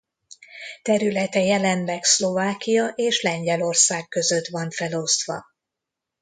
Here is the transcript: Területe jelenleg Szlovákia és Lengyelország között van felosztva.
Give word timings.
Területe 0.81 1.39
jelenleg 1.39 2.03
Szlovákia 2.03 2.87
és 2.87 3.21
Lengyelország 3.23 4.07
között 4.07 4.47
van 4.47 4.69
felosztva. 4.71 5.43